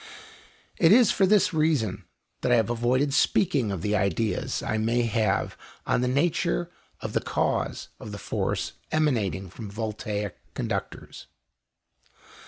[0.79, 2.05] It is for this reason
[2.41, 7.13] that I have avoided speaking of the ideas I may have on the nature of
[7.13, 11.27] the cause of the force emanating from voltaic conductors."